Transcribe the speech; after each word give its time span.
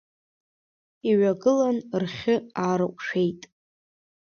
Иҩагылан, 1.09 1.77
рхьы 2.01 2.35
аарыҟәшәеит. 2.63 3.41